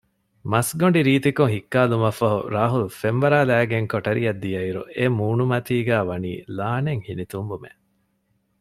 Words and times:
މަސްގޮނޑި 0.51 0.99
ރީތިކޮށް 1.07 1.53
ހިއްކާލުމަށްފަހު 1.55 2.39
ރާހުލް 2.55 2.89
ފެންވަރާލައިގެން 2.99 3.87
ކޮޓަރިއަށް 3.91 4.41
ދިޔައިރު 4.43 4.81
އެ 4.95 5.03
މޫނުމަތީގައި 5.17 6.05
ވަނީ 6.09 6.31
ލާނެތް 6.57 7.05
ހިނިތުންވުމެއް 7.07 7.79